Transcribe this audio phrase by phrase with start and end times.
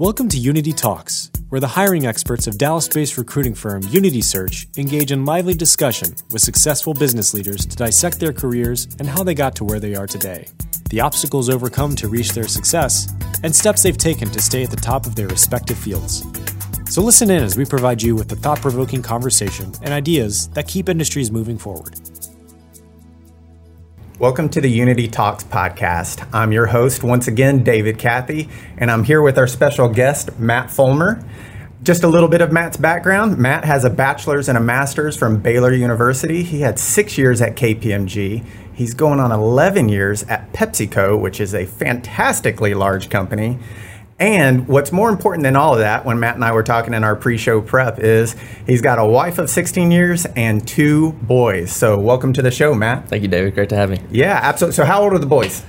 [0.00, 4.66] Welcome to Unity Talks, where the hiring experts of Dallas based recruiting firm Unity Search
[4.78, 9.34] engage in lively discussion with successful business leaders to dissect their careers and how they
[9.34, 10.48] got to where they are today,
[10.88, 14.76] the obstacles overcome to reach their success, and steps they've taken to stay at the
[14.76, 16.24] top of their respective fields.
[16.88, 20.66] So listen in as we provide you with the thought provoking conversation and ideas that
[20.66, 22.09] keep industries moving forward.
[24.20, 26.28] Welcome to the Unity Talks podcast.
[26.30, 30.70] I'm your host, once again, David Cathey, and I'm here with our special guest, Matt
[30.70, 31.24] Fulmer.
[31.82, 33.38] Just a little bit of Matt's background.
[33.38, 36.42] Matt has a bachelor's and a master's from Baylor University.
[36.42, 38.44] He had six years at KPMG.
[38.74, 43.58] He's going on 11 years at PepsiCo, which is a fantastically large company.
[44.20, 47.04] And what's more important than all of that, when Matt and I were talking in
[47.04, 51.72] our pre show prep, is he's got a wife of 16 years and two boys.
[51.72, 53.08] So, welcome to the show, Matt.
[53.08, 53.54] Thank you, David.
[53.54, 53.98] Great to have me.
[54.10, 54.74] Yeah, absolutely.
[54.76, 55.64] So, how old are the boys?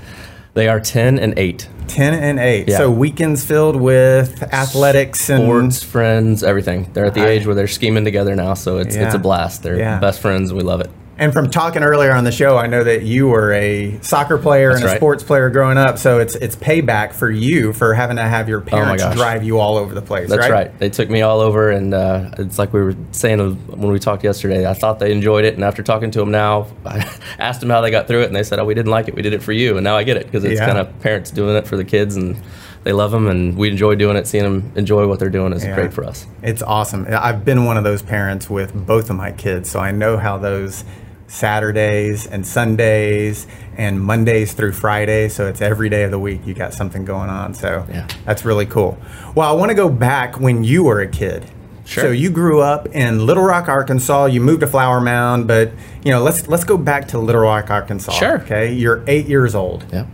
[0.54, 1.70] They are 10 and 8.
[1.88, 2.68] 10 and 8.
[2.68, 2.78] Yeah.
[2.78, 5.44] So, weekends filled with athletics and.
[5.74, 6.90] Sports, friends, everything.
[6.92, 9.64] They're at the I- age where they're scheming together now, so it's it's a blast.
[9.64, 9.98] They're Yeah.
[10.00, 10.92] best friends, and we love it.
[11.22, 14.70] And from talking earlier on the show, I know that you were a soccer player
[14.70, 14.98] That's and a right.
[14.98, 16.00] sports player growing up.
[16.00, 19.18] So it's it's payback for you for having to have your parents Oh gosh.
[19.18, 20.30] drive you all over the place.
[20.30, 20.52] That's right.
[20.52, 20.80] right.
[20.80, 24.24] They took me all over, and uh, it's like we were saying when we talked
[24.24, 24.68] yesterday.
[24.68, 27.82] I thought they enjoyed it, and after talking to them now, I asked them how
[27.82, 29.14] they got through it, and they said, "Oh, we didn't like it.
[29.14, 30.66] We did it for you." And now I get it because it's Yeah.
[30.66, 32.36] kind of parents doing it for the kids, and
[32.84, 34.26] they love them, and we enjoy doing it.
[34.26, 35.76] Seeing them enjoy what they're doing is Yeah.
[35.76, 36.26] great for us.
[36.42, 37.06] It's awesome.
[37.12, 40.40] I've been one of those parents with both of my kids, so I know how
[40.40, 40.84] those
[41.32, 45.34] Saturdays and Sundays and Mondays through Fridays.
[45.34, 47.54] So it's every day of the week you got something going on.
[47.54, 48.06] So Yeah.
[48.26, 48.98] that's really cool.
[49.34, 51.46] Well, I want to go back when you were a kid.
[51.86, 52.04] Sure.
[52.06, 54.26] So you grew up in Little Rock, Arkansas.
[54.26, 55.72] You moved to Flower Mound, but
[56.04, 58.12] you know, let's let's go back to Little Rock, Arkansas.
[58.12, 58.40] Sure.
[58.42, 60.06] Okay, you're eight years old Yeah.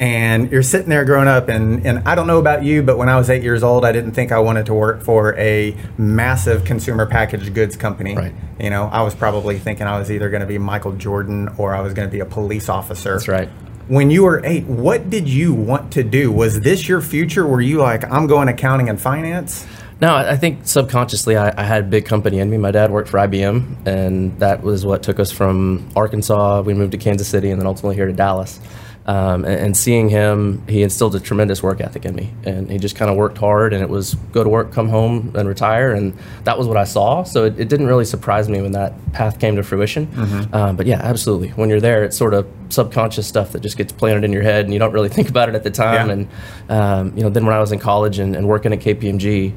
[0.00, 3.08] And you're sitting there growing up and, and i don't know about you but when
[3.08, 6.64] i was eight years old i didn't think i wanted to work for a massive
[6.64, 8.34] consumer packaged goods company Right.
[8.60, 11.74] you know i was probably thinking i was either going to be michael jordan or
[11.74, 13.48] i was going to be a police officer That's right.
[13.88, 17.60] when you were eight what did you want to do was this your future were
[17.60, 19.66] you like i'm going accounting and finance
[20.00, 22.56] No, I I think subconsciously I, I had a big company in me.
[22.56, 26.60] My dad worked for IBM, and that was what took us from Arkansas.
[26.62, 28.60] We moved to Kansas City, and then ultimately here to Dallas.
[29.08, 32.76] Um, and, and seeing him, he instilled a tremendous work ethic in me, and he
[32.76, 33.72] just kind of worked hard.
[33.72, 36.12] And it was go to work, come home, and retire, and
[36.44, 37.22] that was what I saw.
[37.22, 40.08] So it, it didn't really surprise me when that path came to fruition.
[40.52, 41.48] Um, but yeah, absolutely.
[41.48, 44.66] When you're there, it's sort of subconscious stuff that just gets planted in your head,
[44.66, 46.08] and you don't really think about it at the time.
[46.08, 46.12] Yeah.
[46.12, 46.28] And
[46.68, 49.54] um, you know, then when I was in college and, and working at KPMG,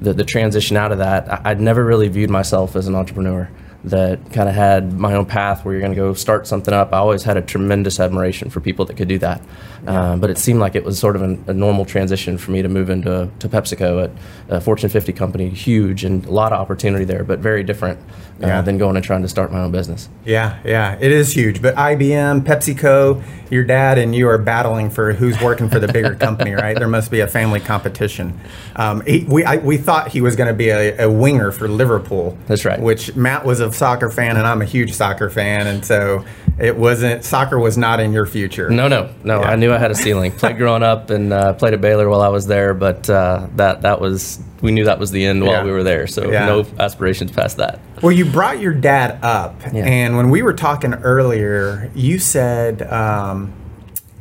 [0.00, 3.50] the, the transition out of that, I, I'd never really viewed myself as an entrepreneur
[3.84, 6.92] that kind of had my own path where you're going to go start something up.
[6.94, 9.42] I always had a tremendous admiration for people that could do that.
[9.86, 12.62] Um, but it seemed like it was sort of an, a normal transition for me
[12.62, 14.10] to move into to PepsiCo at
[14.48, 17.98] a Fortune 50 company, huge and a lot of opportunity there, but very different
[18.42, 18.62] uh, Yeah.
[18.62, 20.08] than going and trying to start my own business.
[20.24, 25.12] yeah yeah it is huge but ibm pepsico your dad and you are battling for
[25.12, 28.38] who's working for the bigger company right there must be a family competition
[28.76, 31.68] um, he, we, I, we thought he was going to be a, a winger for
[31.68, 32.80] liverpool That's right.
[32.80, 36.24] which Matt was a soccer fan and I'm a huge soccer fan, and so
[36.58, 38.70] it wasn't soccer was not in your future.
[38.70, 39.40] No, no, no.
[39.40, 39.50] Yeah.
[39.50, 40.32] I knew I had a ceiling.
[40.38, 43.82] Played growing up and uh, played at Baylor while I was there, but uh, that
[43.82, 45.64] that was we knew that was the end while Yeah.
[45.64, 46.06] we were there.
[46.06, 46.46] So Yeah.
[46.46, 47.80] no aspirations past that.
[48.02, 53.52] Well, you brought your dad up, and when we were talking earlier, you said, um,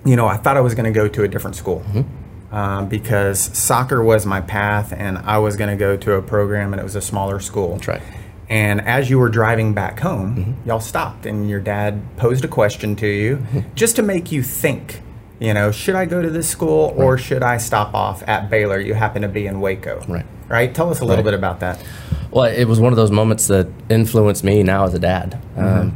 [0.06, 1.82] you know, I thought I was going to go to a different school.
[1.92, 2.56] Mm-hmm.
[2.56, 6.72] Um, because soccer was my path, and I was going to go to a program,
[6.72, 7.72] and it was a smaller school.
[7.74, 8.02] That's right.
[8.54, 8.80] Mm-hmm.
[8.80, 12.96] And as you were driving back home, y'all stopped, and your dad posed a question
[12.98, 13.60] to you, Mm-hmm.
[13.76, 15.02] just to make you think.
[15.40, 18.80] You know, should I go to this school or should I stop off at Baylor?
[18.80, 20.26] You happen to be in Waco, Right.
[20.48, 20.74] Right.
[20.74, 21.32] Tell us a little Right.
[21.32, 21.84] bit about that.
[22.32, 25.38] Well, it was one of those moments that influenced me now as a dad.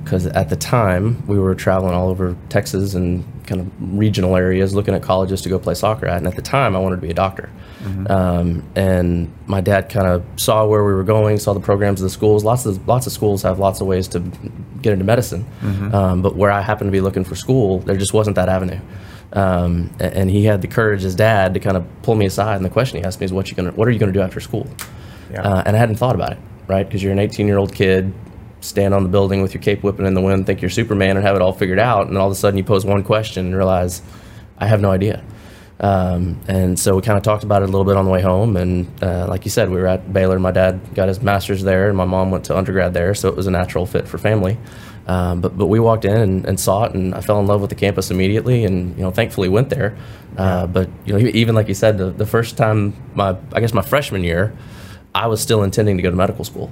[0.03, 4.75] Because at the time, we were traveling all over Texas and kind of regional areas
[4.75, 6.17] looking at colleges to go play soccer at.
[6.17, 7.49] And at the time, I wanted to be a doctor.
[8.11, 12.03] Um, and my dad kind of saw where we were going, saw the programs of
[12.03, 12.43] the schools.
[12.43, 14.19] Lots of lots of schools have lots of ways to
[14.81, 15.45] get into medicine.
[15.93, 18.79] Um, but where I happened to be looking for school, there just wasn't that avenue.
[19.33, 22.55] Um, and he had the courage as dad to kind of pull me aside.
[22.57, 23.71] And the question he asked me is, "What you gonna?
[23.71, 24.67] What are you gonna do after school?"
[25.31, 25.41] Yeah.
[25.41, 26.85] Uh, and I hadn't thought about it, right?
[26.87, 28.13] Because you're an 18 year old kid,
[28.61, 31.25] stand on the building with your cape whipping in the wind, think you're Superman and
[31.25, 33.55] have it all figured out, and all of a sudden you pose one question and
[33.55, 34.01] realize,
[34.57, 35.23] I have no idea.
[35.79, 38.21] Um, and so we kind of talked about it a little bit on the way
[38.21, 38.57] home.
[38.57, 40.39] And uh, like you said, we were at Baylor.
[40.39, 43.35] My dad got his master's there, and my mom went to undergrad there, so it
[43.35, 44.57] was a natural fit for family.
[45.05, 47.61] Um, but but we walked in and, and, saw it, and I fell in love
[47.61, 49.97] with the campus immediately, and you know thankfully went there.
[50.35, 53.73] Uh, but you know even like you said, the, the first time my I guess
[53.73, 54.53] my freshman year,
[55.15, 56.69] I was still intending to go to medical school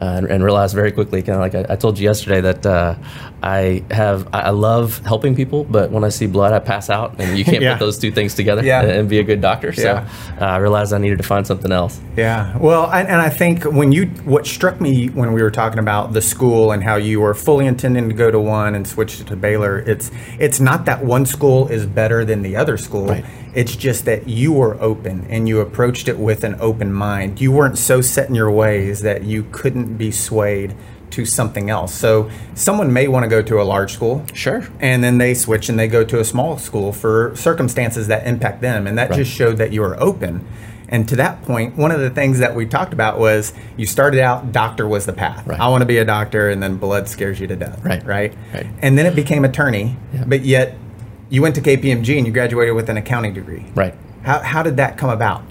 [0.00, 2.64] uh, and, and, realized very quickly, kind of like I, I, told you yesterday, that
[2.64, 2.94] uh,
[3.42, 7.36] I have I love helping people, but when I see blood, I pass out, and
[7.36, 7.72] you can't yeah.
[7.72, 8.82] put those two things together yeah.
[8.82, 9.72] and, and, be a good doctor.
[9.72, 10.08] So yeah.
[10.40, 12.00] uh, I realized I needed to find something else.
[12.16, 12.56] Yeah.
[12.58, 16.12] Well, I, and I think when you what struck me when we were talking about
[16.12, 19.36] the school and how you were fully intending to go to one and switch to
[19.36, 23.08] Baylor, it's it's not that one school is better than the other school.
[23.08, 23.24] Right.
[23.54, 27.40] It's just that you were open and you approached it with an open mind.
[27.40, 30.74] You weren't so set in your ways that you couldn't be swayed
[31.10, 31.94] to something else.
[31.94, 34.24] So someone may want to go to a large school.
[34.34, 34.66] Sure.
[34.78, 38.60] And then they switch and they go to a small school for circumstances that impact
[38.60, 38.86] them.
[38.86, 39.16] And that right.
[39.16, 40.46] just showed that you were open.
[40.90, 44.20] And to that point, one of the things that we talked about was you started
[44.20, 45.46] out doctor was the path.
[45.46, 45.60] Right.
[45.60, 47.84] I want to be a doctor and then blood scares you to death.
[47.84, 48.04] Right.
[48.04, 48.34] Right.
[48.54, 48.66] right.
[48.80, 49.96] And then it became attorney.
[50.14, 50.24] Yeah.
[50.26, 50.76] But yet
[51.30, 53.66] you went to KPMG and you graduated with an accounting degree.
[53.74, 53.94] Right.
[54.22, 55.42] How, how did that come about?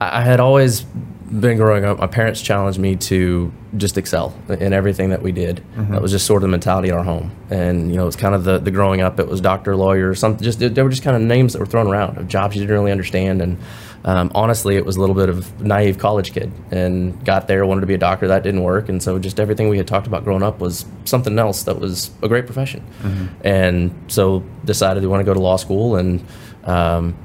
[0.00, 1.98] I had always been growing up.
[1.98, 5.56] My parents challenged me to just excel in everything that we did.
[5.76, 5.92] Mm-hmm.
[5.92, 7.34] That was just sort of the mentality in our home.
[7.50, 10.42] And, you know, it's kind of the, the growing up, it was doctor, lawyer, something,
[10.42, 12.74] just, there were just kind of names that were thrown around of jobs you didn't
[12.74, 13.40] really understand.
[13.40, 13.58] And
[14.04, 17.82] um, honestly, it was a little bit of naive college kid and got there, wanted
[17.82, 18.26] to be a doctor.
[18.28, 18.88] That didn't work.
[18.88, 22.10] And so just everything we had talked about growing up was something else that was
[22.22, 22.84] a great profession.
[23.02, 23.46] Mm-hmm.
[23.46, 25.96] And so decided we want to go to law school.
[25.96, 26.24] And
[26.64, 27.16] um,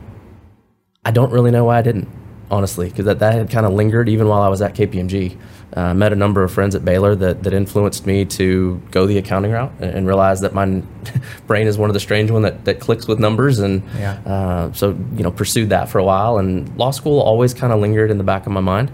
[1.03, 2.09] I don't really know why I didn't,
[2.51, 5.37] honestly, because that, that had kind of lingered even while I was at KPMG.
[5.73, 9.17] Uh, met a number of friends at Baylor that, that influenced me to go the
[9.17, 10.65] accounting route and, and realize that my
[11.47, 13.59] brain is one of the strange one that, that clicks with numbers.
[13.59, 14.13] And yeah.
[14.25, 16.37] uh, so, you know, pursued that for a while.
[16.37, 18.91] And law school always kind of lingered in the back of my mind.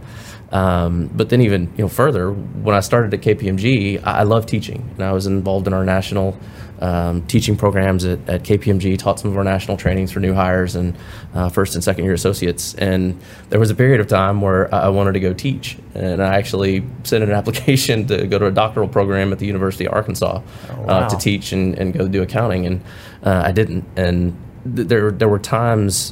[0.53, 4.45] Um, but then even you know further, when I started at KPMG, I, I love
[4.45, 6.37] teaching, and I was involved in our national
[6.83, 8.99] um, teaching programs at, at, KPMG.
[8.99, 10.95] Taught some of our national trainings for new hires and
[11.33, 12.75] uh, first and second year associates.
[12.75, 13.17] And
[13.49, 16.83] there was a period of time where I wanted to go teach, and I actually
[17.03, 20.81] sent an application to go to a doctoral program at the University of Arkansas oh,
[20.81, 20.87] wow.
[20.87, 22.81] uh, to teach and, and, go do accounting, and
[23.23, 23.85] uh, I didn't.
[23.95, 24.37] And
[24.75, 26.11] th- there there were times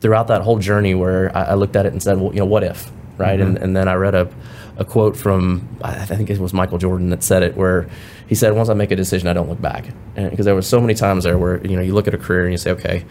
[0.00, 2.46] throughout that whole journey where I, I looked at it and said, well, you know,
[2.46, 2.90] what if?
[3.20, 3.38] right?
[3.38, 3.48] Mm-hmm.
[3.48, 4.32] And, and then I read a,
[4.80, 7.86] a quote from, I think it was Michael Jordan that said it, where
[8.26, 9.84] he said, once I make a decision, I don't look back.
[10.14, 12.44] Because there were so many times there where, you know, you look at a career
[12.44, 13.04] and you say, okay,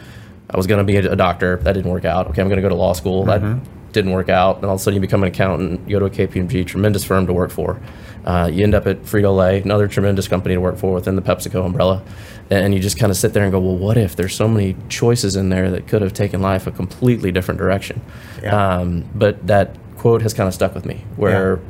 [0.50, 1.58] I was going to be a, doctor.
[1.58, 2.28] That didn't work out.
[2.30, 3.24] Okay, I'm going to go to law school.
[3.24, 3.60] Mm-hmm.
[3.60, 4.58] That didn't work out.
[4.58, 7.04] And all of a sudden you become an accountant, you go to a KPMG, tremendous
[7.04, 7.80] firm to work for.
[8.26, 11.22] Uh, you end up at Frito Lay, another tremendous company to work for within the
[11.22, 12.04] PepsiCo umbrella.
[12.50, 14.76] And you just kind of sit there and go, well, what if there's so many
[14.90, 18.02] choices in there that could have taken life a completely different direction?
[18.42, 18.78] Yeah.
[18.78, 21.64] Um, but that quote has kind of stuck with me where yeah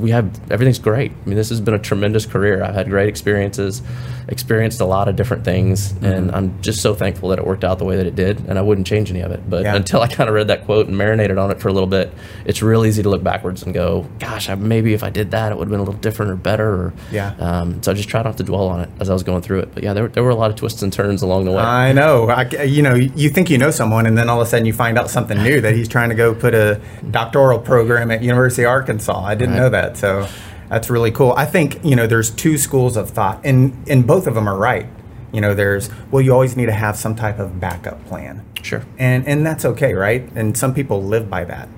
[0.00, 1.12] we have everything's great.
[1.12, 2.62] I mean, this has been a tremendous career.
[2.62, 3.82] I've had great experiences,
[4.28, 6.04] experienced a lot of different things, mm-hmm.
[6.04, 8.40] and I'm just so thankful that it worked out the way that it did.
[8.48, 9.48] And I wouldn't change any of it.
[9.48, 9.76] But yeah.
[9.76, 12.12] until I kind of read that quote and marinated on it for a little bit,
[12.44, 15.52] it's real easy to look backwards and go, "Gosh, I, maybe if I did that,
[15.52, 17.34] it would have been a little different or better." Or, yeah.
[17.38, 19.60] Um, so I just tried not to dwell on it as I was going through
[19.60, 19.74] it.
[19.74, 21.62] But yeah, there, there were a lot of twists and turns along the way.
[21.62, 22.28] I know.
[22.28, 24.72] I, you know, you think you know someone, and then all of a sudden you
[24.72, 26.80] find out something new that he's trying to go put a
[27.10, 29.22] doctoral program at University of Arkansas.
[29.24, 29.60] I didn't right.
[29.60, 29.83] know that.
[29.92, 30.26] So
[30.68, 31.32] that's really cool.
[31.36, 34.56] I think you know there's two schools of thought, and and both of them are
[34.56, 34.86] right.
[35.32, 38.44] You know, there's well, you always need to have some type of backup plan.
[38.62, 38.84] Sure.
[38.98, 40.22] And and that's okay, right?
[40.34, 41.68] And some people live by that.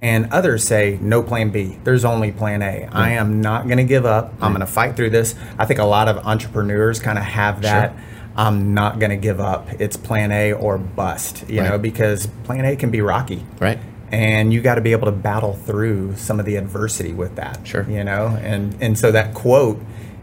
[0.00, 1.78] And others say no plan B.
[1.84, 2.88] There's only plan A.
[2.92, 4.34] I am not going to give up.
[4.40, 5.34] I'm going to fight through this.
[5.58, 7.92] I think a lot of entrepreneurs kind of have that.
[7.92, 8.00] Sure.
[8.36, 9.68] I'm not going to give up.
[9.80, 11.70] It's plan A or bust, you right.
[11.70, 13.46] know, because plan A can be rocky.
[13.58, 13.78] Right
[14.14, 17.66] and you got to be able to battle through some of the adversity with that.
[17.66, 17.88] Sure.
[17.88, 19.80] You know, and and so that quote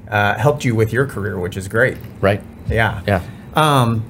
[0.09, 1.97] uh, helped you with your career, which is great.
[2.21, 2.41] Right.
[2.69, 3.01] Yeah.
[3.05, 3.23] Yeah.
[3.53, 4.09] Um,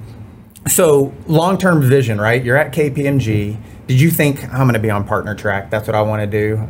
[0.68, 2.44] so long term vision, right?
[2.44, 3.58] You're at KPMG.
[3.88, 5.72] Did you think I'm going to be on partner track?
[5.72, 6.68] That's what I want to do.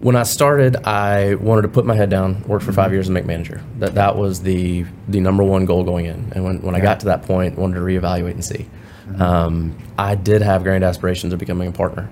[0.00, 2.76] When I started, I wanted to put my head down, work for mm-hmm.
[2.76, 3.64] five years, and make manager.
[3.78, 6.32] That that was the the number one goal going in.
[6.34, 6.80] And when, when yeah.
[6.80, 8.68] I got to that point, wanted to reevaluate and see.
[9.08, 9.22] Mm-hmm.
[9.22, 12.08] Um, I did have grand aspirations of becoming a partner.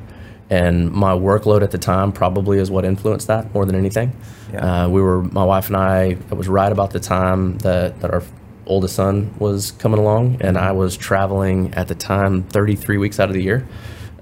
[0.48, 4.16] And my workload at the time probably is what influenced that more than anything.
[4.52, 4.84] Yeah.
[4.84, 8.12] Uh, we were, my wife and I, it was right about the time that, that
[8.12, 8.22] our
[8.66, 13.28] oldest son was coming along, and I was traveling at the time 33 weeks out
[13.28, 13.66] of the year.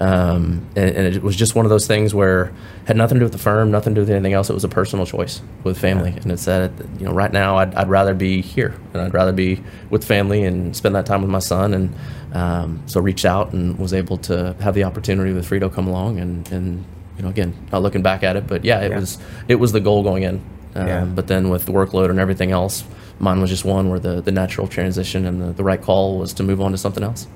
[0.00, 2.52] Um, and, and, it was just one of those things where
[2.84, 4.50] had nothing to do with the firm, nothing to do with anything else.
[4.50, 6.22] It was a personal choice with family, yeah.
[6.22, 9.32] and it said, you know, right now I'd, I'd, rather be here, and I'd rather
[9.32, 11.74] be with family and spend that time with my son.
[11.74, 11.94] And
[12.32, 16.18] um, so reached out and was able to have the opportunity with Frito come along,
[16.18, 16.84] and, and
[17.16, 18.98] you know, again, not looking back at it, but yeah, it yeah.
[18.98, 21.04] was it was the goal going in Um, Yeah.
[21.04, 22.82] But then with the workload and everything else,
[23.20, 26.32] mine was just one where the, the natural transition and the, the right call was
[26.34, 27.28] to move on to something else.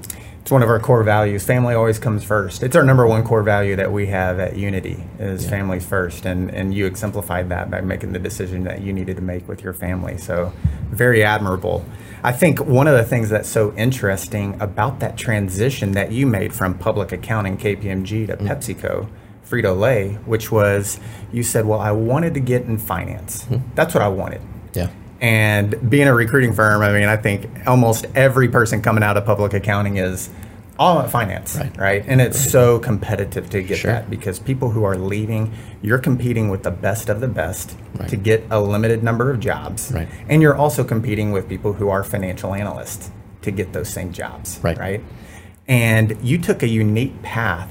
[0.42, 1.44] It's one of our core values.
[1.44, 2.62] Family always comes first.
[2.62, 5.50] It's our number one core value that we have at Unity is Yeah.
[5.50, 9.22] family first, and and you exemplified that by making the decision that you needed to
[9.22, 10.16] make with your family.
[10.16, 10.52] So,
[10.90, 11.84] very admirable.
[12.24, 16.52] I think one of the things that's so interesting about that transition that you made
[16.54, 18.48] from public accounting KPMG to mm.
[18.48, 19.06] PepsiCo,
[19.48, 20.98] Frito Lay, which was
[21.30, 23.44] you said, well, I wanted to get in finance.
[23.44, 23.56] Hmm.
[23.74, 24.40] That's what I wanted.
[24.74, 24.88] Yeah.
[25.20, 29.24] And being a recruiting firm, I mean, I think almost every person coming out of
[29.24, 30.30] public accounting is
[30.78, 31.76] all at finance, Right.
[31.76, 32.04] right?
[32.06, 33.90] And it's so competitive to get Sure.
[33.90, 35.50] that because people who are leaving,
[35.82, 38.08] you're competing with the best of the best Right.
[38.08, 39.90] to get a limited number of jobs.
[39.92, 40.06] Right.
[40.28, 43.10] And you're also competing with people who are financial analysts
[43.42, 44.78] to get those same jobs, Right.
[44.78, 45.02] right?
[45.66, 47.68] And you took a unique path.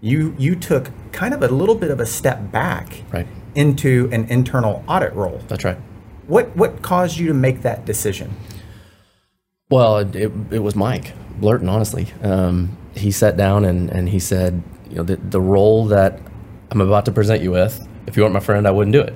[0.00, 3.26] You you took kind of a little bit of a step back Right.
[3.54, 5.40] into an internal audit role.
[5.48, 5.76] That's right.
[6.28, 8.34] What what caused you to make that decision?
[9.70, 12.08] Well, it, it, it was Mike Blurton, honestly.
[12.22, 16.20] Um, he sat down and, and he said, you know, the, the role that
[16.70, 19.14] I'm about to present you with, if you weren't my friend, I wouldn't do it.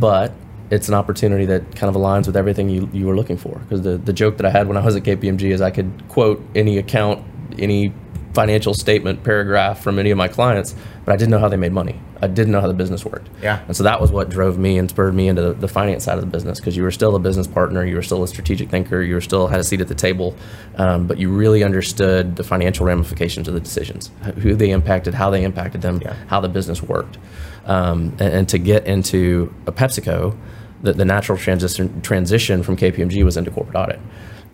[0.00, 0.32] But
[0.70, 3.58] it's an opportunity that kind of aligns with everything you, you were looking for.
[3.60, 5.90] Because the, the joke that I had when I was at KPMG is I could
[6.08, 7.24] quote any account,
[7.58, 7.92] any
[8.34, 10.74] financial statement paragraph from any of my clients,
[11.04, 12.00] but I didn't know how they made money.
[12.20, 13.28] I didn't know how the business worked.
[13.42, 13.62] Yeah.
[13.66, 16.18] And so that was what drove me and spurred me into the, the finance side
[16.18, 18.70] of the business because you were still a business partner, you were still a strategic
[18.70, 20.34] thinker, you were still had a seat at the table,
[20.76, 24.10] um, but you really understood the financial ramifications of the decisions,
[24.40, 26.14] who they impacted, how they impacted them, Yeah.
[26.26, 27.18] how the business worked.
[27.66, 30.36] Um, and, and to get into a PepsiCo,
[30.82, 34.00] the, the natural transition transition from KPMG was into corporate audit,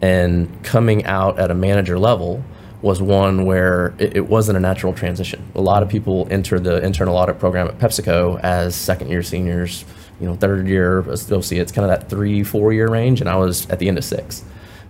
[0.00, 2.44] and coming out at a manager level
[2.82, 5.50] was one where it, it wasn't a natural transition.
[5.54, 9.84] A lot of people enter the internal audit program at PepsiCo as second year seniors,
[10.20, 13.68] you know, third year associates, kind of that three, four year range, and I was
[13.70, 14.44] at the end of six.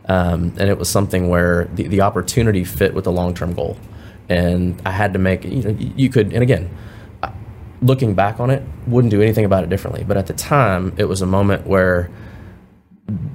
[0.06, 3.76] Um, and it was something where the, the opportunity fit with the long term goal.
[4.28, 6.70] And I had to make, you know, you could, and again,
[7.82, 10.04] looking back on it, wouldn't do anything about it differently.
[10.04, 12.10] But at the time, it was a moment where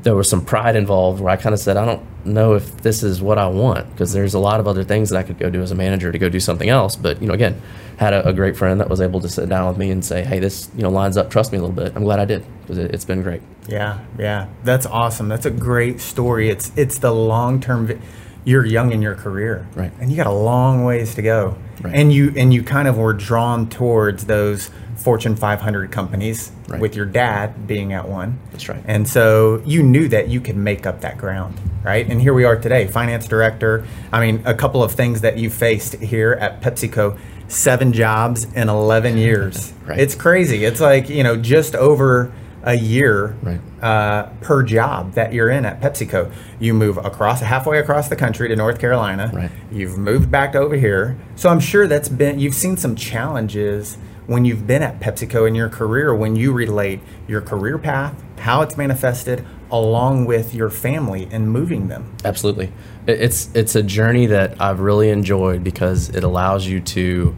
[0.04, 3.04] there was some pride involved where I kind of said, I don't know if this
[3.04, 5.50] is what I want because there's a lot of other things that I could go
[5.50, 6.96] do as a manager to go do something else.
[6.96, 7.62] But, you know, again,
[7.98, 10.24] had a, a great friend that was able to sit down with me and say,
[10.24, 11.94] hey, this, you know, lines up, trust me a little bit.
[11.96, 13.42] I'm glad I did because it, it's been great.
[13.68, 15.28] Yeah, yeah, that's awesome.
[15.28, 16.50] That's a great story.
[16.50, 17.88] It's it's the long term.
[17.88, 18.00] Vi-
[18.44, 19.92] you're young in your career, Right.
[20.00, 21.58] And you got a long ways to go.
[21.82, 21.94] Right.
[21.94, 26.80] And you and you kind of were drawn towards those Fortune 500 companies, Right.
[26.80, 28.40] with your dad being at one.
[28.52, 28.82] That's right.
[28.86, 32.10] And so you knew that you could make up that ground, right?
[32.10, 33.84] And here we are today, finance director.
[34.12, 37.18] I mean, a couple of things that you faced here at PepsiCo.
[37.48, 39.72] Seven jobs in 11 years.
[39.86, 40.00] Right.
[40.00, 40.66] It's crazy.
[40.66, 42.32] It's like, you know, just over
[42.66, 43.60] a year Right.
[43.82, 46.32] uh, per job that you're in at PepsiCo.
[46.60, 49.32] You move across halfway across the country to North Carolina.
[49.34, 49.52] Right.
[49.72, 51.16] You've moved back over here.
[51.36, 55.54] So I'm sure that's been you've seen some challenges when you've been at PepsiCo in
[55.54, 61.28] your career when you relate your career path, how it's manifested along with your family
[61.32, 62.12] and moving them.
[62.24, 62.72] Absolutely,
[63.06, 67.36] it's it's a journey that I've really enjoyed because it allows you to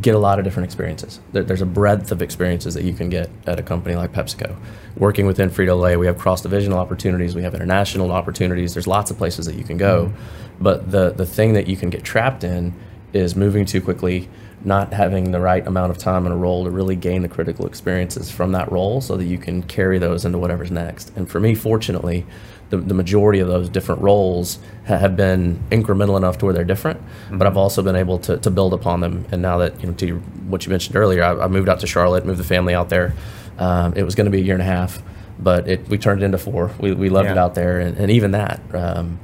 [0.00, 1.18] get a lot of different experiences.
[1.32, 4.54] There's a breadth of experiences that you can get at a company like PepsiCo.
[4.96, 8.74] Working within Frito Lay, we have cross divisional opportunities, we have international opportunities.
[8.74, 10.62] There's lots of places that you can go, mm-hmm.
[10.62, 12.74] but the the thing that you can get trapped in
[13.12, 14.28] is moving too quickly.
[14.64, 17.64] Not having the right amount of time in a role to really gain the critical
[17.64, 21.12] experiences from that role so that you can carry those into whatever's next.
[21.16, 22.26] And for me, fortunately,
[22.70, 26.64] the, the majority of those different roles ha- have been incremental enough to where they're
[26.64, 29.24] different, but I've also been able to, to build upon them.
[29.32, 31.80] And now that, you know, to your, what you mentioned earlier, I, I moved out
[31.80, 33.14] to Charlotte, moved the family out there.
[33.58, 35.02] Um, it was going to be a year and a half,
[35.38, 36.70] but it, we turned it into four.
[36.78, 37.80] We, we loved it out there.
[37.80, 39.18] And, and even that, um,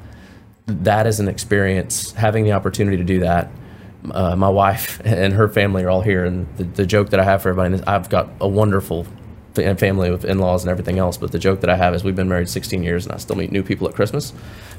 [0.66, 3.50] that is an experience, having the opportunity to do that.
[4.10, 7.24] Uh, my wife and her family are all here, and the, the joke that I
[7.24, 9.06] have for everybody is I've got a wonderful
[9.54, 11.16] family with in-laws and everything else.
[11.16, 13.36] But the joke that I have is we've been married 16 years, and I still
[13.36, 14.32] meet new people at Christmas.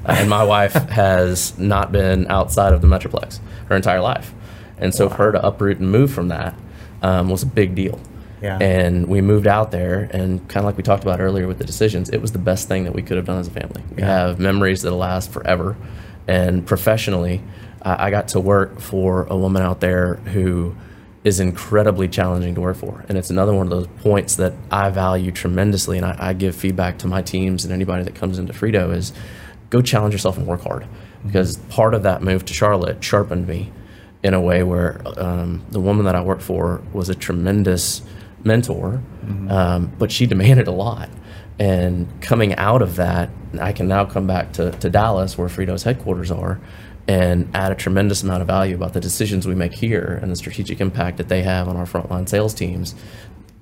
[0.05, 4.34] Uh, and my wife has not been outside of the Metroplex her entire life,
[4.77, 6.55] and so for her to uproot and move from that
[7.01, 8.00] um, was a big deal.
[8.41, 8.60] Yeah.
[8.60, 11.63] And we moved out there, and kind of like we talked about earlier with the
[11.63, 13.82] decisions, it was the best thing that we could have done as a family.
[13.96, 15.75] We have memories that'll last forever.
[16.27, 17.41] And professionally,
[17.82, 20.75] I got to work for a woman out there who
[21.25, 23.03] is incredibly challenging to work for.
[23.10, 25.98] And it's another one of those points that I value tremendously.
[25.98, 29.12] And I, I give feedback to my teams and anybody that comes into Frito is
[29.72, 30.88] go challenge yourself and work hard.
[31.25, 33.74] Because part of that move to Charlotte sharpened me
[34.24, 38.03] in a way where um, the woman that I worked for was a tremendous
[38.44, 39.01] mentor,
[39.50, 41.10] um, but she demanded a lot.
[41.58, 43.29] And coming out of that,
[43.60, 46.60] I can now come back to, to Dallas, where Frito's headquarters are,
[47.07, 50.35] and add a tremendous amount of value about the decisions we make here and the
[50.35, 52.95] strategic impact that they have on our frontline sales teams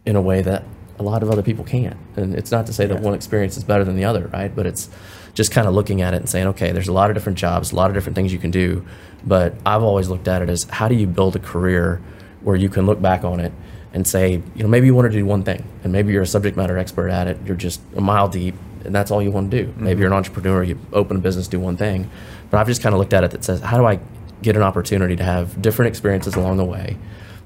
[0.06, 0.64] in a way that
[1.00, 1.98] a lot of other people can't.
[2.16, 4.56] And it's not to say that one experience is better than the other, right?
[4.56, 4.90] But it's
[5.34, 7.72] just kind of looking at it and saying, okay, there's a lot of different jobs,
[7.72, 8.86] a lot of different things you can do.
[9.26, 12.02] But I've always looked at it as how do you build a career
[12.42, 13.52] where you can look back on it
[13.94, 16.28] and say, you know, maybe you want to do one thing and maybe you're a
[16.28, 18.56] subject matter expert at it, you're just a mile deep
[18.86, 19.74] and that's all you want to do.
[19.76, 20.00] Maybe mm-hmm.
[20.00, 22.10] you're an entrepreneur, you open a business, do one thing.
[22.50, 24.00] But I've just kind of looked at it that says, how do I
[24.42, 26.98] get an opportunity to have different experiences along the way?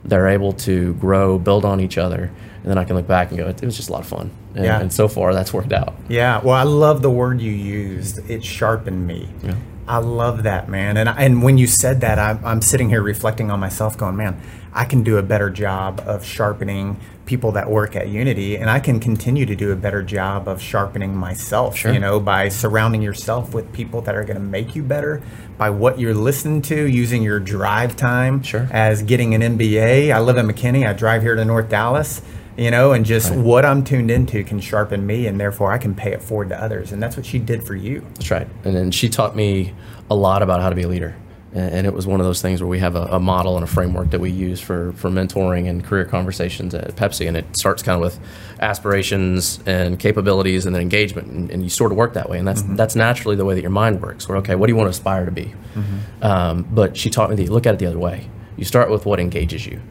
[0.03, 3.37] They're able to grow, build on each other, and then I can look back and
[3.37, 4.31] go, it, it was just a lot of fun.
[4.55, 4.79] And, Yeah.
[4.79, 5.95] and so far, that's worked out.
[6.07, 8.19] Yeah, well, I love the word you used.
[8.29, 9.29] It sharpened me.
[9.43, 9.55] Yeah.
[9.87, 10.97] I love that, man.
[10.97, 14.39] And and when you said that, I'm, I'm sitting here reflecting on myself, going, man,
[14.73, 18.79] I can do a better job of sharpening people that work at Unity, and I
[18.79, 21.77] can continue to do a better job of sharpening myself.
[21.77, 21.93] Sure.
[21.93, 25.21] You know, by surrounding yourself with people that are going to make you better,
[25.57, 28.67] by what you're listening to, using your drive time Sure.
[28.71, 30.11] as getting an MBA.
[30.11, 30.87] I live in McKinney.
[30.87, 32.21] I drive here to North Dallas
[32.57, 35.93] you know, and just what I'm tuned into can sharpen me, and therefore I can
[35.93, 36.91] pay it forward to others.
[36.91, 38.03] And that's what she did for you.
[38.15, 38.47] That's right.
[38.63, 39.75] And then she taught me
[40.09, 41.15] a lot about how to be a leader.
[41.53, 43.67] And it was one of those things where we have a, a model and a
[43.67, 47.27] framework that we use for, for mentoring and career conversations at Pepsi.
[47.27, 48.19] And it starts kind of with
[48.59, 51.29] aspirations and capabilities and then engagement.
[51.29, 52.37] And, and you sort of work that way.
[52.37, 54.27] And that's, that's naturally the way that your mind works.
[54.27, 55.55] Where, okay, what do you want to aspire to be?
[56.21, 58.29] Um, but she taught me that you look at it the other way.
[58.57, 59.81] You start with what engages you.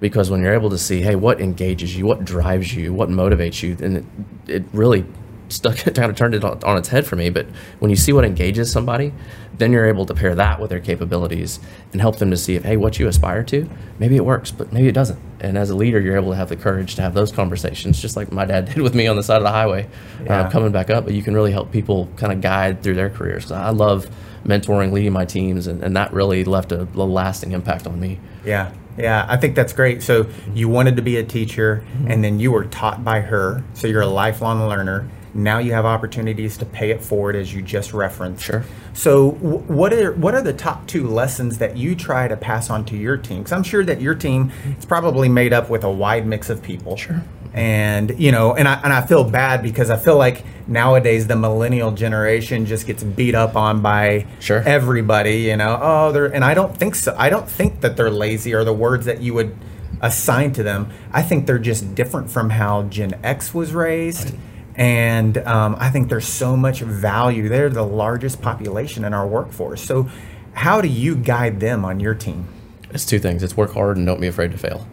[0.00, 3.62] Because when you're able to see, hey, what engages you, what drives you, what motivates
[3.62, 4.04] you, and it,
[4.48, 5.04] it really
[5.52, 7.30] stuck kind of turned it on, on its head for me.
[7.30, 7.46] But
[7.78, 9.12] when you see what engages somebody,
[9.58, 11.60] then you're able to pair that with their capabilities
[11.92, 13.68] and help them to see if, hey, what you aspire to,
[13.98, 15.18] maybe it works, but maybe it doesn't.
[15.40, 18.16] And as a leader, you're able to have the courage to have those conversations, just
[18.16, 19.88] like my dad did with me on the side of the highway,
[20.24, 20.42] Yeah.
[20.42, 21.04] uh, coming back up.
[21.04, 23.44] But you can really help people kind of guide through their careers.
[23.44, 24.08] 'Cause I love
[24.46, 28.18] mentoring, leading my teams, and, and that really left a, a lasting impact on me.
[28.44, 30.02] Yeah, yeah, I think that's great.
[30.02, 33.62] So you wanted to be a teacher, and then you were taught by her.
[33.74, 35.08] So you're a lifelong learner.
[35.34, 38.44] Now you have opportunities to pay it forward, as you just referenced.
[38.44, 38.64] Sure.
[38.92, 42.68] So w- what are what are the top two lessons that you try to pass
[42.68, 43.38] on to your team?
[43.38, 46.62] Because I'm sure that your team is probably made up with a wide mix of
[46.62, 46.96] people.
[46.96, 47.22] Sure.
[47.54, 51.36] And you know, and I and I feel bad because I feel like nowadays the
[51.36, 54.58] millennial generation just gets beat up on by Sure.
[54.66, 55.40] everybody.
[55.42, 57.14] You know, oh, they're and I don't think so.
[57.18, 59.54] I don't think that they're lazy or the words that you would
[60.02, 60.90] assign to them.
[61.12, 64.34] I think they're just different from how Gen X was raised.
[64.76, 67.48] And um, I think there's so much value.
[67.48, 69.82] They're the largest population in our workforce.
[69.82, 70.08] So,
[70.54, 72.46] how do you guide them on your team?
[72.90, 73.42] It's two things.
[73.42, 74.86] It's work hard and don't be afraid to fail.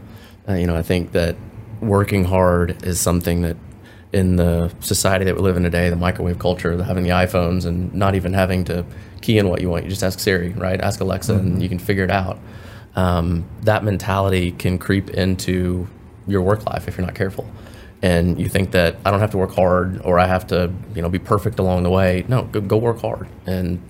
[0.47, 1.35] Uh, you know, I think that
[1.81, 3.57] working hard is something that
[4.11, 7.65] in the society that we live in today, the microwave culture, the having the iPhones
[7.65, 8.85] and not even having to
[9.21, 9.83] key in what you want.
[9.83, 10.79] You just ask Siri, right?
[10.79, 12.39] Ask Alexa and you can figure it out.
[12.95, 15.87] Um, that mentality can creep into
[16.27, 17.49] your work life if you're not careful.
[18.01, 21.01] And you think that I don't have to work hard or I have to, you
[21.01, 22.23] know, be perfect along the way.
[22.29, 23.27] No, go, go work hard.
[23.45, 23.81] And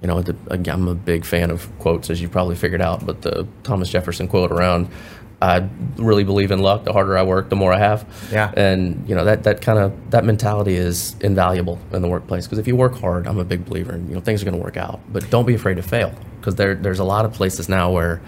[0.00, 3.04] you know, I'm a big fan of quotes, as you've probably figured out.
[3.04, 4.88] But the Thomas Jefferson quote around,
[5.42, 6.84] "I really believe in luck.
[6.84, 8.50] The harder I work, the more I have." Yeah.
[8.56, 12.58] And you know that that kind of that mentality is invaluable in the workplace because
[12.58, 14.62] if you work hard, I'm a big believer in you know things are going to
[14.62, 15.00] work out.
[15.12, 18.22] But don't be afraid to fail because there there's a lot of places now where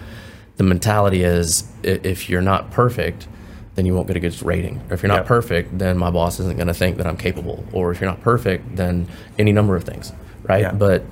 [0.57, 3.27] the mentality is if you're not perfect.
[3.75, 4.81] Then you won't get a good rating.
[4.89, 5.25] Or if you're not Yep.
[5.25, 7.65] perfect, then my boss isn't going to think that I'm capable.
[7.73, 9.07] Or if you're not perfect, then
[9.39, 10.61] any number of things, right?
[10.61, 10.71] Yeah.
[10.73, 11.03] But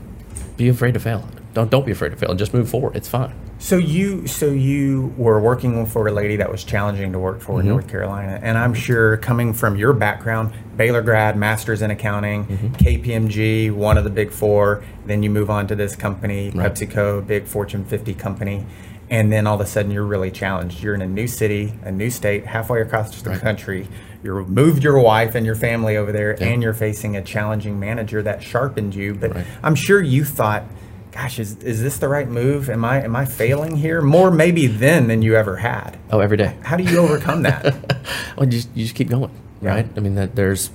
[0.58, 1.28] be afraid to fail.
[1.54, 2.34] Don't don't be afraid to fail.
[2.36, 2.96] Just move forward.
[2.96, 3.34] It's fine.
[3.60, 7.60] So you, so you were working for a lady that was challenging to work for
[7.60, 12.46] in North Carolina, and I'm sure coming from your background, Baylor grad, master's in accounting,
[12.46, 12.68] mm-hmm.
[12.74, 14.84] KPMG, one of the big four.
[15.06, 16.74] Then you move on to this company, Right.
[16.74, 18.66] PepsiCo, big Fortune 50 company,
[19.12, 20.82] and then all of a sudden you're really challenged.
[20.82, 23.88] You're in a new city, a new state, halfway across the country.
[24.24, 26.48] You moved your wife and your family over there, Yeah.
[26.48, 29.14] and you're facing a challenging manager that sharpened you.
[29.14, 29.46] But Right.
[29.62, 30.64] I'm sure you thought
[31.12, 32.70] gosh, is, is this the right move?
[32.70, 34.02] Am I am I failing here?
[34.02, 35.98] More maybe then than you ever had.
[36.10, 36.56] Oh, every day.
[36.64, 37.98] How do you overcome that?
[38.38, 39.30] Well, you just, you just keep going,
[39.62, 39.70] Yeah.
[39.76, 39.88] right?
[39.98, 40.72] I mean, that there's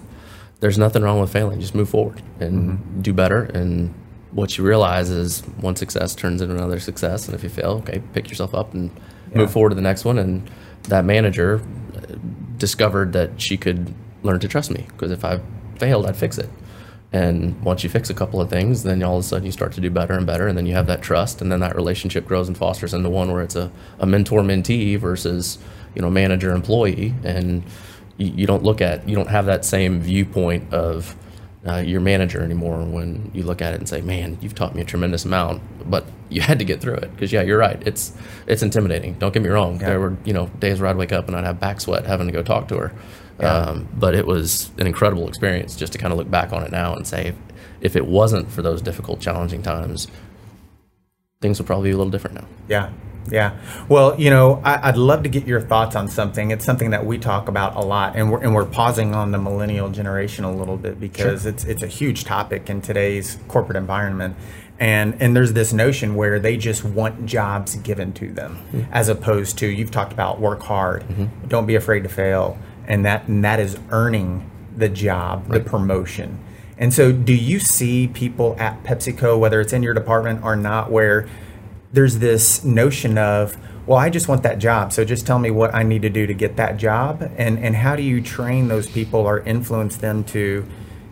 [0.61, 1.59] there's nothing wrong with failing.
[1.61, 3.01] Just move forward and Mm-hmm.
[3.01, 3.42] do better.
[3.44, 3.94] And
[4.37, 7.27] what you realize is one success turns into another success.
[7.27, 8.90] And if you fail, okay, pick yourself up and
[9.33, 9.38] Yeah.
[9.38, 10.18] move forward to the next one.
[10.18, 10.42] And
[10.85, 11.62] that manager
[11.96, 12.14] uh,
[12.59, 15.40] discovered that she could learn to trust me because if I
[15.79, 16.51] failed, I'd fix it.
[17.12, 19.72] And once you fix a couple of things, then all of a sudden you start
[19.72, 22.27] to do better and better, and then you have that trust, and then that relationship
[22.27, 23.70] grows and fosters into one where it's a,
[24.01, 25.57] a mentor mentee versus
[25.94, 27.62] you know manager employee, and
[28.18, 31.14] you, you don't look at you don't have that same viewpoint of
[31.69, 34.83] uh, your manager anymore when you look at it and say, "Man, you've taught me
[34.83, 37.81] a tremendous amount," but you had to get through it because yeah, you're right.
[37.87, 38.12] It's
[38.47, 39.14] it's intimidating.
[39.14, 39.81] Don't get me wrong.
[39.81, 39.87] Yeah.
[39.90, 42.27] There were you know days where I'd wake up and I'd have back sweat having
[42.27, 42.92] to go talk to her,
[43.40, 43.53] Yeah.
[43.53, 46.71] um, but it was an incredible experience just to kind of look back on it
[46.73, 47.35] now and say, if,
[47.81, 50.07] if it wasn't for those difficult, challenging times,
[51.40, 52.47] things would probably be a little different now.
[52.69, 52.90] Yeah,
[53.31, 53.59] yeah.
[53.89, 56.51] Well, you know, I, I'd love to get your thoughts on something.
[56.51, 59.39] It's something that we talk about a lot, and we're and we're pausing on the
[59.39, 64.37] millennial generation a little bit because it's it's a huge topic in today's corporate environment.
[64.79, 68.93] And and there's this notion where they just want jobs given to them, mm-hmm.
[68.93, 71.49] as opposed to you've talked about work hard, mm-hmm.
[71.49, 76.39] don't be afraid to fail, and that and that is earning the job, the promotion.
[76.79, 80.91] And so, do you see people at PepsiCo, whether it's in your department or not,
[80.91, 81.27] where
[81.96, 83.56] there's this notion of
[83.87, 84.92] well i just want that job.
[84.92, 87.22] So just tell me what i need to do to get that job.
[87.37, 90.64] And and how do you train those people or influence them to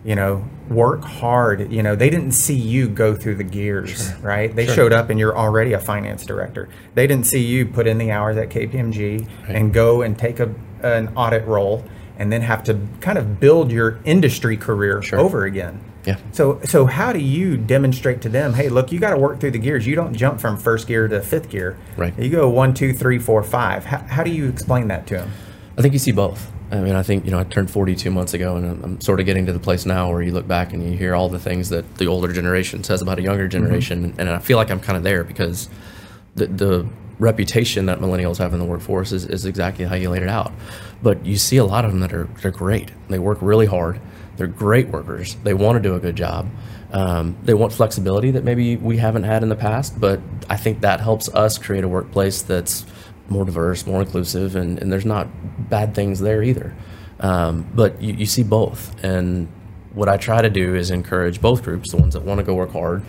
[0.04, 1.72] you know work hard?
[1.72, 4.54] You know they didn't see you go through the gears right?
[4.54, 4.74] They Sure.
[4.74, 6.68] showed up and you're already a finance director.
[6.94, 10.54] They didn't see you put in the hours at kpmg and go and take a,
[10.82, 11.82] an audit role
[12.18, 15.18] and then have to kind of build your industry career Sure.
[15.18, 16.18] over again Yeah.
[16.32, 18.54] so, so how do you demonstrate to them?
[18.54, 19.86] Hey, look, you got to work through the gears.
[19.86, 21.78] You don't jump from first gear to fifth gear.
[21.96, 22.18] Right.
[22.18, 23.86] You go one, two, three, four, five.
[23.86, 25.32] How, how do you explain that to them?
[25.78, 26.50] I think you see both.
[26.70, 29.20] I mean, I think you know I turned 42 months ago, and I'm, I'm sort
[29.20, 31.38] of getting to the place now where you look back and you hear all the
[31.38, 33.50] things that the older generation says about a younger mm-hmm.
[33.50, 35.68] generation, and I feel like I'm kind of there because
[36.34, 36.88] the, the
[37.18, 40.52] reputation that millennials have in the workforce is, is exactly how you laid it out.
[41.02, 42.90] But you see a lot of them that are they're great.
[43.08, 44.00] They work really hard.
[44.36, 45.36] They're great workers.
[45.42, 46.48] They want to do a good job.
[46.92, 50.80] Um, they want flexibility that maybe we haven't had in the past, but I think
[50.80, 52.84] that helps us create a workplace that's
[53.28, 55.28] more diverse, more inclusive, and, and there's not
[55.68, 56.74] bad things there either.
[57.20, 59.02] Um, but you, you see both.
[59.02, 59.48] And
[59.92, 62.54] what I try to do is encourage both groups the ones that want to go
[62.54, 63.02] work hard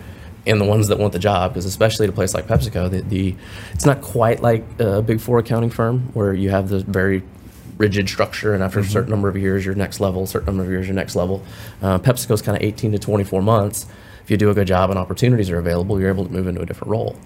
[0.46, 3.02] and the ones that want the job, because especially at a place like PepsiCo, the,
[3.02, 3.36] the
[3.72, 7.22] it's not quite like a big four accounting firm where you have the very
[7.78, 10.62] rigid structure, and after a certain number of years, your next level, a certain number
[10.62, 11.42] of years, your next level.
[11.82, 13.86] Uh, PepsiCo's kind of 18 to 24 months.
[14.24, 16.60] If you do a good job and opportunities are available, you're able to move into
[16.60, 17.16] a different role.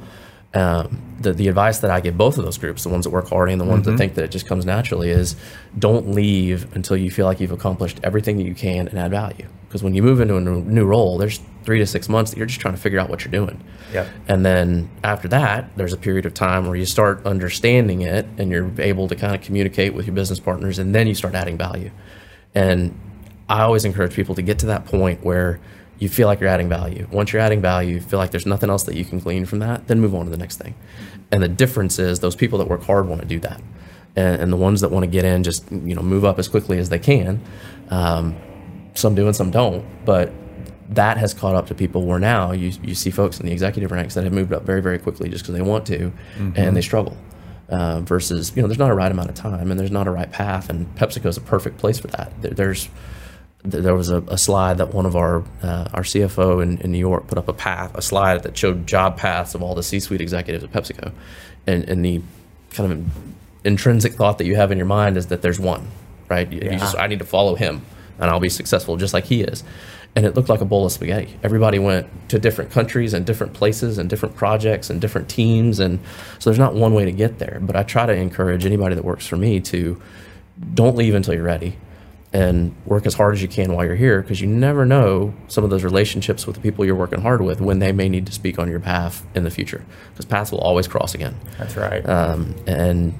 [0.52, 3.28] Um, the, the advice that I give both of those groups, the ones that work
[3.28, 5.36] hard and the ones that think that it just comes naturally, is
[5.78, 9.46] don't leave until you feel like you've accomplished everything that you can and add value.
[9.68, 12.38] Because when you move into a new, new role, there's three to six months that
[12.38, 13.62] you're just trying to figure out what you're doing.
[13.92, 14.08] Yep.
[14.28, 18.50] And then after that, there's a period of time where you start understanding it and
[18.50, 21.56] you're able to kind of communicate with your business partners, and then you start adding
[21.58, 21.90] value.
[22.54, 22.98] And
[23.48, 25.60] I always encourage people to get to that point where
[25.98, 27.06] you feel like you're adding value.
[27.12, 29.58] Once you're adding value, you feel like there's nothing else that you can glean from
[29.58, 30.74] that, then move on to the next thing.
[31.30, 33.60] And the difference is those people that work hard want to do that.
[34.16, 36.48] And, and the ones that want to get in just you know move up as
[36.48, 37.42] quickly as they can.
[37.90, 38.36] Um,
[38.94, 40.32] some do and some don't, but
[40.90, 43.90] that has caught up to people where now you, you see folks in the executive
[43.92, 46.12] ranks that have moved up very very quickly just because they want to,
[46.56, 47.16] and they struggle.
[47.68, 50.10] Uh, versus you know there's not a right amount of time and there's not a
[50.10, 52.32] right path, and PepsiCo is a perfect place for that.
[52.42, 52.88] There, there's
[53.62, 56.98] there was a, a slide that one of our uh, our CFO in, in New
[56.98, 60.20] York put up a path, a slide that showed job paths of all the C-suite
[60.20, 61.12] executives at PepsiCo,
[61.66, 62.22] and and the
[62.72, 63.06] kind of
[63.64, 65.86] intrinsic thought that you have in your mind is that there's one,
[66.28, 66.50] right?
[66.50, 67.82] You, you just I need to follow him,
[68.18, 69.62] and I'll be successful just like he is.
[70.16, 71.38] And it looked like a bowl of spaghetti.
[71.42, 76.00] Everybody went to different countries and different places and different projects and different teams, and
[76.40, 77.58] so there's not one way to get there.
[77.62, 80.00] But I try to encourage anybody that works for me to
[80.74, 81.76] don't leave until you're ready
[82.32, 85.64] and work as hard as you can while you're here because you never know some
[85.64, 88.32] of those relationships with the people you're working hard with when they may need to
[88.32, 92.08] speak on your behalf in the future because paths will always cross again That's right.
[92.08, 93.14] um, and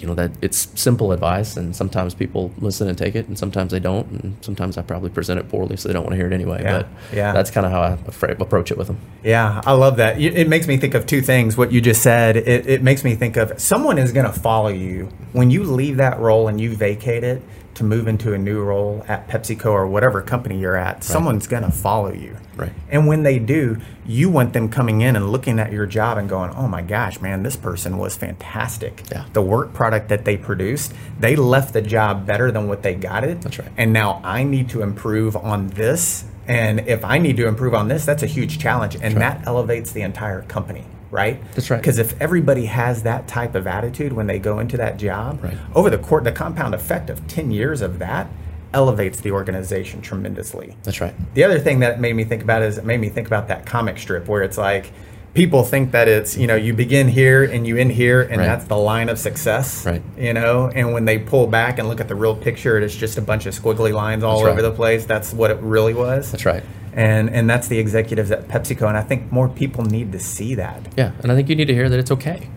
[0.00, 3.72] you know that it's simple advice and sometimes people listen and take it and sometimes
[3.72, 6.26] they don't and sometimes i probably present it poorly so they don't want to hear
[6.26, 7.32] it anyway Yeah, but yeah.
[7.32, 7.92] that's kind of how i
[8.38, 10.20] approach it with them Yeah, I love that.
[10.20, 11.56] It it makes me think of two things.
[11.56, 14.68] What you just said, it, it makes me think of someone is going to follow
[14.68, 17.40] you when you leave that role and you vacate it
[17.76, 21.04] to move into a new role at PepsiCo or whatever company you're at.
[21.04, 22.36] Someone's going to follow you.
[22.56, 22.72] Right.
[22.88, 26.28] And when they do, you want them coming in and looking at your job and
[26.28, 29.02] going, "Oh my gosh, man, this person was fantastic.
[29.10, 29.26] Yeah.
[29.32, 33.24] The work product that they produced, they left the job better than what they got
[33.24, 33.42] it.
[33.42, 33.70] That's right.
[33.76, 36.24] And now I need to improve on this.
[36.48, 38.94] And if I need to improve on this, that's a huge challenge.
[38.94, 39.18] And right.
[39.18, 41.40] that elevates the entire company, right?
[41.54, 41.78] That's right.
[41.80, 45.56] Because if everybody has that type of attitude when they go into that job, Right.
[45.74, 48.28] over the court, the compound effect of 10 years of that
[48.74, 50.76] elevates the organization tremendously.
[50.82, 51.14] That's right.
[51.34, 53.64] The other thing that made me think about is it made me think about that
[53.64, 54.90] comic strip where it's like
[55.34, 58.46] people think that it's you know you begin here and you end here and Right.
[58.46, 60.00] that's the line of success Right.
[60.18, 63.18] you know and when they pull back and look at the real picture it's just
[63.18, 66.46] a bunch of squiggly lines all over the place that's what it really was That's
[66.46, 66.64] right.
[66.96, 70.54] And and that's the executives at PepsiCo and I think more people need to see
[70.56, 72.48] that Yeah, and I think you need to hear that it's okay,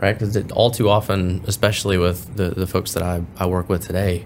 [0.00, 0.18] right?
[0.18, 4.24] Because all too often, especially with the, the folks that I, I work with today,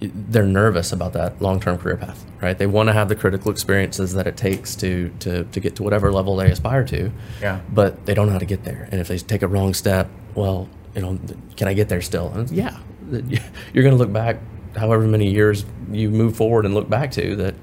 [0.00, 2.56] they're nervous about that long term career path, right?
[2.56, 5.82] They want to have the critical experiences that it takes to, to, to get to
[5.82, 7.10] whatever level they aspire to,
[7.42, 7.60] Yeah.
[7.70, 8.88] but they don't know how to get there.
[8.90, 11.18] And if they take a wrong step, well, you know,
[11.56, 12.28] can I get there still?
[12.32, 12.78] And yeah,
[13.10, 14.38] you're going to look back
[14.76, 17.54] however many years you move forward and look back to that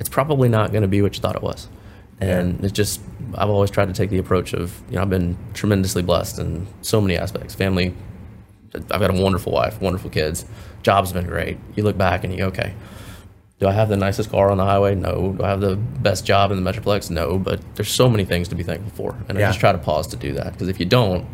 [0.00, 1.68] it's probably not going to be what you thought it was.
[2.20, 3.00] And it's just,
[3.34, 6.66] I've always tried to take the approach of, you know, I've been tremendously blessed in
[6.82, 7.54] so many aspects.
[7.54, 7.94] Family,
[8.74, 10.44] I've got a wonderful wife, wonderful kids.
[10.82, 11.58] Job's been great.
[11.76, 12.74] You look back and you go, okay,
[13.58, 14.94] do I have the nicest car on the highway?
[14.94, 15.34] No.
[15.36, 17.10] Do I have the best job in the Metroplex?
[17.10, 17.38] No.
[17.38, 19.16] But there's so many things to be thankful for.
[19.28, 19.46] And Yeah.
[19.46, 20.52] I just try to pause to do that.
[20.52, 21.26] Because if you don't,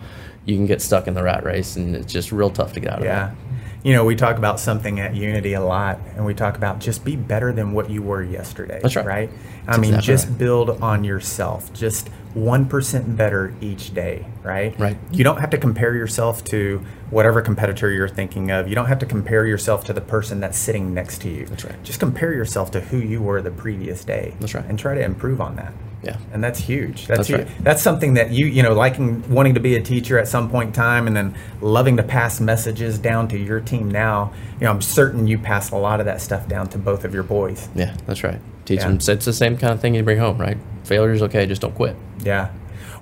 [0.46, 2.92] you can get stuck in the rat race and it's just real tough to get
[2.92, 3.26] out of Yeah.
[3.26, 3.34] that.
[3.82, 7.04] You know, we talk about something at Unity a lot, and we talk about just
[7.04, 8.80] be better than what you were yesterday.
[8.82, 9.06] That's right.
[9.06, 9.30] Right?
[9.66, 10.38] I mean, exactly just right.
[10.38, 11.72] build on yourself.
[11.72, 14.78] Just 1% better each day, right?
[14.78, 14.96] Right.
[15.10, 18.68] You don't have to compare yourself to whatever competitor you're thinking of.
[18.68, 21.46] You don't have to compare yourself to the person that's sitting next to you.
[21.46, 21.82] That's right.
[21.82, 24.34] Just compare yourself to who you were the previous day.
[24.40, 24.64] That's right.
[24.66, 25.72] And try to improve on that.
[26.02, 26.16] Yeah.
[26.32, 27.06] And that's huge.
[27.06, 27.40] That's That's huge.
[27.40, 27.64] right.
[27.64, 30.68] That's something that you, you know, liking wanting to be a teacher at some point
[30.68, 34.32] in time and then loving to pass messages down to your team now.
[34.60, 37.12] You know, I'm certain you pass a lot of that stuff down to both of
[37.12, 37.68] your boys.
[37.74, 38.40] Yeah, that's right.
[38.64, 38.88] Teach Yeah.
[38.88, 38.96] them.
[38.96, 40.56] It's the same kind of thing you bring home, right?
[40.84, 41.96] Failure's okay, just don't quit.
[42.24, 42.48] Yeah.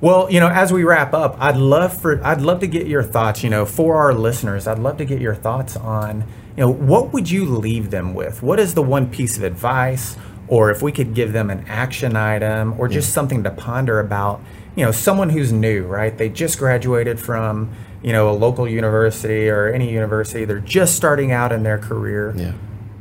[0.00, 3.02] Well, you know, as we wrap up, I'd love for I'd love to get your
[3.02, 4.66] thoughts, you know, for our listeners.
[4.66, 6.22] I'd love to get your thoughts on,
[6.56, 8.40] you know, what would you leave them with?
[8.42, 10.16] What is the one piece of advice
[10.48, 14.40] or if we could give them an action item or just something to ponder about,
[14.74, 16.16] you know, someone who's new, right?
[16.16, 20.44] They just graduated from, you know, a local university or any university.
[20.44, 22.34] They're just starting out in their career.
[22.37, 22.52] Yeah.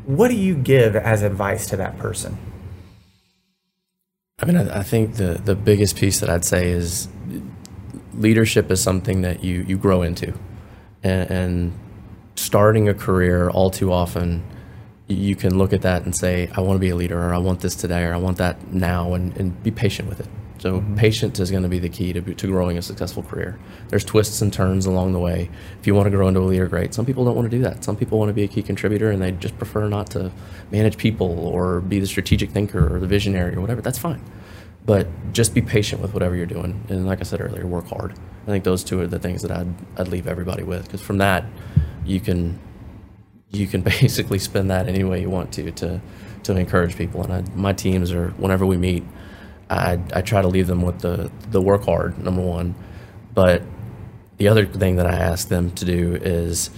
[0.05, 2.38] What do you give as advice to that person?
[4.39, 7.07] I mean, I, I think the the biggest piece that I'd say is
[8.13, 10.33] leadership is something that you you grow into,
[11.03, 11.79] and, and
[12.36, 14.43] starting a career all too often,
[15.07, 17.37] you can look at that and say, I want to be a leader, or I
[17.37, 20.27] want this today, or I want that now, and, and be patient with it.
[20.59, 20.95] So mm-hmm.
[20.95, 23.59] patience is going to be the key to, to growing a successful career.
[23.89, 25.49] There's twists and turns along the way.
[25.79, 26.93] If you want to grow into a leader, great.
[26.93, 27.83] Some people don't want to do that.
[27.83, 30.31] Some people want to be a key contributor and they just prefer not to
[30.71, 33.81] manage people or be the strategic thinker or the visionary or whatever.
[33.81, 34.23] That's fine.
[34.85, 36.83] But just be patient with whatever you're doing.
[36.89, 38.13] And like I said earlier, work hard.
[38.43, 41.17] I think those two are the things that I'd, I'd leave everybody with because from
[41.19, 41.45] that,
[42.05, 42.57] you can
[43.51, 46.01] you can basically spend that any way you want to to
[46.43, 47.23] to encourage people.
[47.23, 49.03] And I, my teams are whenever we meet,
[49.69, 52.75] I I try to leave them with the the work hard number one,
[53.33, 53.62] but
[54.38, 56.69] the other thing that I ask them to do is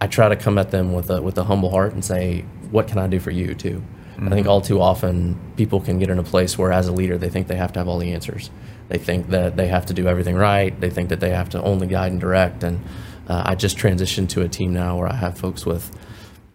[0.00, 2.88] I try to come at them with a with a humble heart and say, what
[2.88, 3.82] can I do for you too?
[4.16, 4.48] I think mm-hmm.
[4.48, 7.48] all too often people can get in a place where, as a leader, they think
[7.48, 8.50] they have to have all the answers.
[8.88, 10.78] They think that they have to do everything right.
[10.80, 12.64] They think that they have to only guide and direct.
[12.64, 12.82] And
[13.28, 15.90] uh, I just transitioned to a team now where I have folks with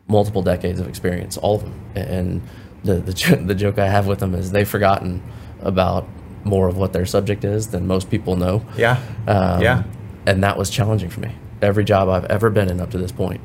[0.08, 1.92] multiple decades of experience, all of them.
[1.96, 2.42] And
[2.84, 5.22] the the, the joke I have with them is they've forgotten
[5.62, 6.08] about
[6.44, 8.66] more of what their subject is than most people know.
[8.78, 9.02] Yeah.
[9.28, 9.84] Um, yeah.
[10.26, 11.36] And that was challenging for me.
[11.62, 13.42] Every job I've ever been in up to this point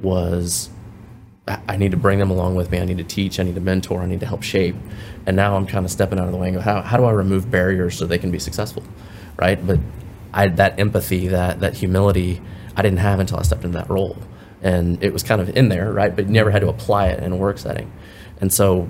[0.00, 0.70] was
[1.68, 2.80] I need to bring them along with me.
[2.80, 3.38] I need to teach.
[3.38, 4.02] I need to mentor.
[4.02, 4.74] I need to help shape.
[5.26, 7.04] And now I'm kind of stepping out of the way and go, how, how do
[7.04, 8.82] I remove barriers so they can be successful?
[9.36, 9.64] Right.
[9.64, 9.78] But
[10.32, 12.40] I, that empathy, that, that humility,
[12.76, 14.16] I didn't have until I stepped into that role.
[14.62, 16.14] And it was kind of in there, right?
[16.14, 17.92] But you never had to apply it in a work setting.
[18.40, 18.88] And so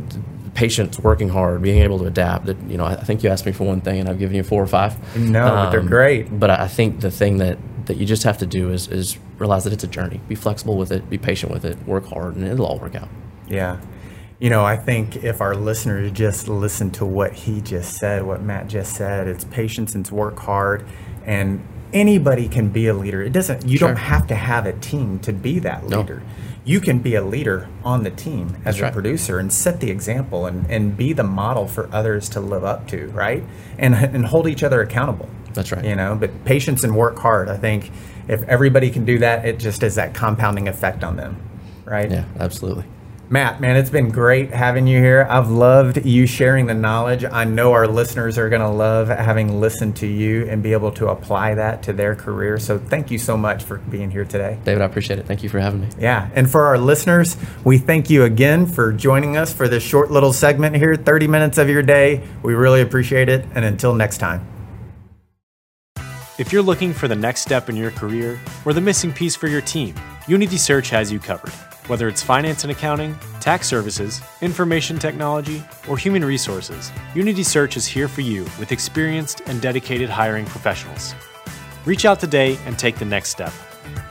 [0.55, 2.47] patience, working hard, being able to adapt.
[2.47, 4.43] That you know, I think you asked me for one thing, and I've given you
[4.43, 5.17] four or five.
[5.17, 6.39] No, but they're um, great.
[6.39, 9.65] But I think the thing that that you just have to do is is realize
[9.65, 10.21] that it's a journey.
[10.29, 11.09] Be flexible with it.
[11.09, 11.79] Be patient with it.
[11.87, 13.09] Work hard, and it'll all work out.
[13.49, 13.81] Yeah.
[14.39, 18.43] You know, I think if our listeners just listen to what he just said, what
[18.43, 20.87] Matt just said, it's patience and it's work hard
[21.25, 23.23] and anybody can be a leader.
[23.23, 26.01] It doesn't you don't have to have a team to be that No.
[26.01, 26.23] leader.
[26.65, 28.93] You can be a leader on the team as That's a right.
[28.93, 32.89] producer and set the example and, and be the model for others to live up
[32.89, 33.45] to, right?
[33.79, 35.29] And and hold each other accountable.
[35.55, 35.85] That's right.
[35.85, 37.49] You know, but patience and work hard.
[37.49, 37.91] I think
[38.29, 41.37] if everybody can do that, it just is that compounding effect on them.
[41.85, 42.11] Right?
[42.11, 42.85] Yeah, absolutely.
[43.29, 45.27] Matt, man, it's been great having you here.
[45.29, 47.25] I've loved you sharing the knowledge.
[47.25, 50.93] I know our listeners are going to love having listened to you and be able
[50.93, 52.57] to apply that to their career.
[52.61, 54.61] So thank you so much for being here today.
[54.63, 55.27] David, I appreciate it.
[55.27, 55.89] Thank you for having me.
[55.99, 56.31] Yeah.
[56.35, 60.33] And for our listeners, we thank you again for joining us for this short little
[60.33, 62.23] segment here 30 minutes of your day.
[62.45, 63.45] We really appreciate it.
[63.57, 64.47] And until next time.
[66.39, 69.49] If you're looking for the next step in your career or the missing piece for
[69.49, 69.97] your team,
[70.29, 71.53] Unity Search has you covered.
[71.87, 77.87] Whether it's finance and accounting, tax services, information technology, or human resources, Unity Search is
[77.87, 81.15] here for you with experienced and dedicated hiring professionals.
[81.85, 83.53] Reach out today and take the next step.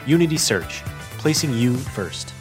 [0.06, 0.82] Unity Search,
[1.18, 2.32] placing you first.